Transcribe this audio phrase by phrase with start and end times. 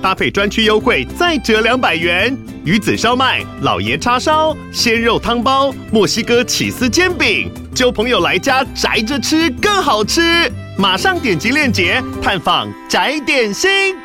[0.00, 2.36] 搭配专区优惠再折两百元。
[2.64, 10.52] 鱼子烧麦、老爷叉烧、鲜肉汤包、墨西哥起司煎饼，揪朋友来家宅着吃更好吃。
[10.78, 13.96] 马上点击链接探访宅点心。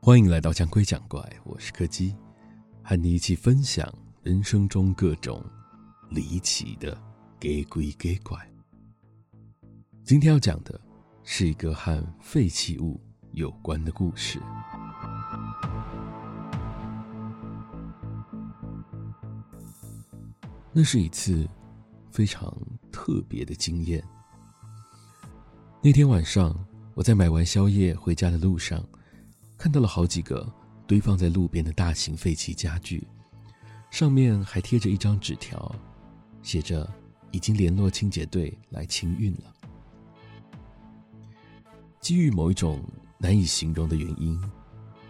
[0.00, 2.14] 欢迎来到讲鬼讲怪，我是柯基，
[2.82, 3.86] 和你一起分享
[4.22, 5.44] 人生中各种
[6.08, 6.96] 离奇的
[7.38, 8.38] 给鬼给怪。
[10.08, 10.80] 今天要讲的
[11.22, 12.98] 是一个和废弃物
[13.32, 14.40] 有关的故事。
[20.72, 21.46] 那是一次
[22.10, 22.50] 非常
[22.90, 24.02] 特别的经验。
[25.82, 26.58] 那天晚上，
[26.94, 28.82] 我在买完宵夜回家的路上，
[29.58, 30.50] 看到了好几个
[30.86, 33.06] 堆放在路边的大型废弃家具，
[33.90, 35.70] 上面还贴着一张纸条，
[36.42, 36.90] 写着
[37.30, 39.52] “已经联络清洁队来清运了”。
[42.08, 42.82] 基于某一种
[43.18, 44.40] 难以形容的原因，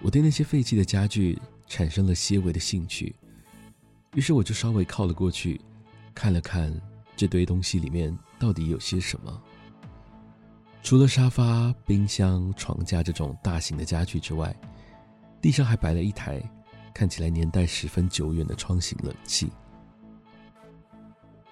[0.02, 3.14] 我对那些废弃的家具产生了些微的兴趣。
[4.14, 5.60] 于是我就稍微靠了过去，
[6.12, 6.74] 看了看
[7.16, 9.40] 这堆东西里面到底有些什么。
[10.82, 14.52] 除了沙发、冰箱、床架这种大型的家具之外，
[15.40, 16.42] 地上还摆了一台
[16.92, 19.48] 看起来年代十分久远的窗型冷气。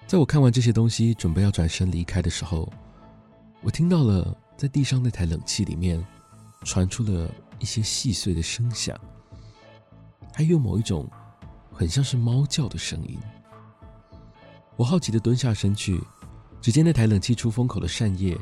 [0.05, 2.69] 在我看完这些东西，准备要转身离开的时候，
[3.61, 6.05] 我听到了在地上那台冷气里面
[6.63, 8.99] 传出了一些细碎的声响，
[10.33, 11.09] 还有某一种。
[11.71, 13.19] 很像是猫叫的声音。
[14.77, 16.01] 我好奇地蹲下身去，
[16.59, 18.35] 只见那台冷气出风口的扇叶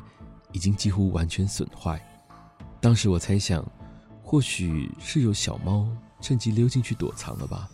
[0.53, 2.01] 已经几乎完全损坏。
[2.79, 3.69] 当时我猜想，
[4.23, 5.85] 或许是有小猫
[6.21, 7.69] 趁机溜进去躲藏了吧。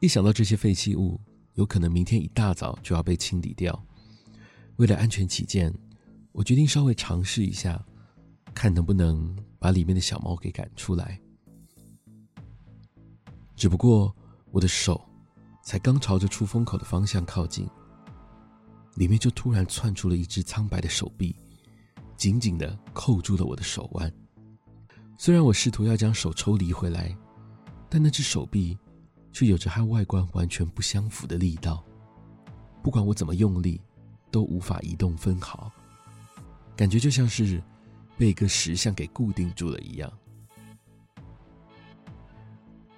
[0.00, 1.20] 一想到这些废弃物
[1.52, 3.78] 有可能明天一大早就要被清理掉，
[4.76, 5.70] 为了安全起见，
[6.32, 7.84] 我决定稍微尝试一下，
[8.54, 11.20] 看能不能把里面的小猫给赶出来。
[13.54, 14.14] 只不过
[14.50, 15.00] 我的手
[15.62, 17.68] 才刚朝着出风口的方向靠近，
[18.94, 21.36] 里面就突然窜出了一只苍白的手臂，
[22.16, 24.12] 紧紧的扣住了我的手腕。
[25.18, 27.16] 虽然我试图要将手抽离回来，
[27.88, 28.76] 但那只手臂
[29.32, 31.84] 却有着和外观完全不相符的力道，
[32.82, 33.80] 不管我怎么用力，
[34.30, 35.70] 都无法移动分毫，
[36.76, 37.62] 感觉就像是
[38.16, 40.12] 被一个石像给固定住了一样。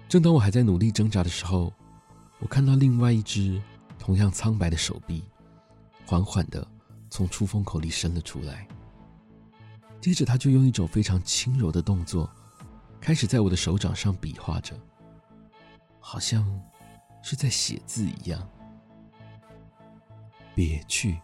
[0.07, 1.73] 正当我还在努力挣扎的时候，
[2.39, 3.61] 我看到另外一只
[3.97, 5.23] 同样苍白的手臂，
[6.05, 6.65] 缓缓的
[7.09, 8.67] 从出风口里伸了出来。
[9.99, 12.29] 接着，他就用一种非常轻柔的动作，
[13.01, 14.79] 开始在我的手掌上比划着，
[15.99, 16.47] 好像
[17.23, 18.47] 是在写字一样。
[20.53, 21.19] 别去！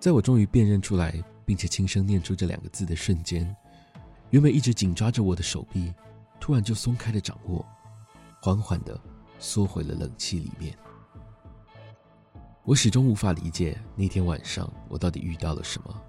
[0.00, 3.54] 在我终于辨认出来，并且轻声念出这两个字的瞬间，
[4.30, 5.92] 原本一直紧抓着我的手臂。
[6.40, 7.62] 突然就松开了掌握，
[8.40, 8.98] 缓缓地
[9.38, 10.74] 缩回了冷气里面。
[12.64, 16.02] 我始终无法理解那天晚上我到底遇到了什么。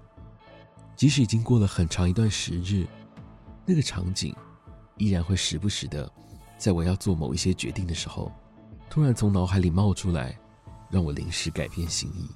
[0.96, 2.86] 即使已经过了很长一段时日，
[3.66, 4.34] 那个场景
[4.96, 6.10] 依然会时不时的，
[6.56, 8.32] 在我要做某一些决定的时候，
[8.88, 10.34] 突然从脑海里冒出来，
[10.90, 12.26] 让我临时改变心意。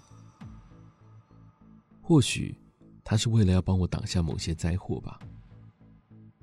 [2.08, 2.56] 或许
[3.02, 5.18] 他是为了要帮我挡下某些灾祸吧，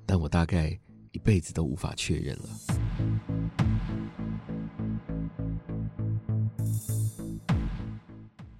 [0.04, 0.78] 但我大概。
[1.14, 2.42] 一辈子都无法确认了。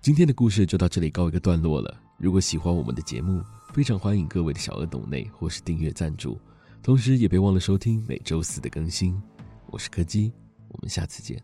[0.01, 2.01] 今天的故事就到这里告一个段落了。
[2.17, 3.43] 如果喜欢我们的节目，
[3.73, 6.39] 非常欢迎各位的小额抖内或是订阅赞助，
[6.81, 9.21] 同时也别忘了收听每周四的更新。
[9.67, 10.33] 我是柯基，
[10.69, 11.43] 我们下次见。